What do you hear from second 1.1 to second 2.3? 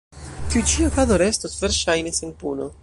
restos verŝajne